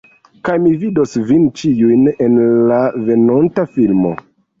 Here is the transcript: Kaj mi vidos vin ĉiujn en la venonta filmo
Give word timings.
Kaj 0.47 0.53
mi 0.61 0.69
vidos 0.83 1.11
vin 1.31 1.43
ĉiujn 1.61 2.07
en 2.29 2.39
la 2.71 2.79
venonta 3.11 3.67
filmo 3.77 4.15